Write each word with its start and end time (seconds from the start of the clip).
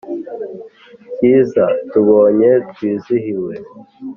Cyiza 1.15 1.63
tubonye 1.89 2.51
twizihiwe 2.71 3.53